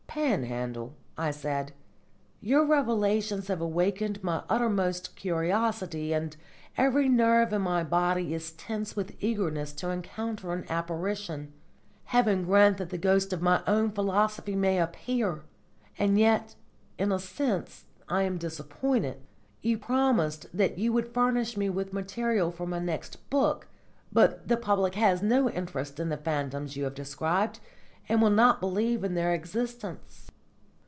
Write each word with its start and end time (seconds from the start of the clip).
"Panhandle," 0.13 0.97
I 1.17 1.31
said, 1.31 1.71
"your 2.41 2.65
revelations 2.65 3.47
have 3.47 3.61
awakened 3.61 4.21
my 4.21 4.43
uttermost 4.49 5.15
curiosity, 5.15 6.11
and 6.11 6.35
every 6.77 7.07
nerve 7.07 7.53
in 7.53 7.61
my 7.61 7.85
body 7.85 8.33
is 8.33 8.51
tense 8.51 8.93
with 8.97 9.15
eagerness 9.23 9.71
to 9.71 9.89
encounter 9.89 10.51
an 10.51 10.65
apparition. 10.67 11.53
Heaven 12.03 12.43
grant 12.43 12.75
that 12.75 12.89
the 12.89 12.97
ghost 12.97 13.31
of 13.31 13.41
my 13.41 13.63
own 13.65 13.89
philosophy 13.91 14.53
may 14.53 14.79
appear! 14.81 15.43
And 15.97 16.19
yet, 16.19 16.55
in 16.97 17.13
a 17.13 17.17
sense, 17.17 17.85
I 18.09 18.23
am 18.23 18.37
disappointed. 18.37 19.21
You 19.61 19.77
promised 19.77 20.47
that 20.53 20.77
you 20.77 20.91
would 20.91 21.13
furnish 21.13 21.55
me 21.55 21.69
with 21.69 21.93
material 21.93 22.51
for 22.51 22.67
my 22.67 22.79
next 22.79 23.29
book. 23.29 23.69
But 24.11 24.49
the 24.49 24.57
public 24.57 24.95
has 24.95 25.21
no 25.21 25.49
interest 25.49 26.01
in 26.01 26.09
the 26.09 26.17
phantoms 26.17 26.75
you 26.75 26.83
have 26.83 26.95
described, 26.95 27.61
and 28.09 28.19
will 28.19 28.31
not 28.31 28.59
believe 28.59 29.03
in 29.03 29.13
their 29.13 29.31
existence." 29.31 30.27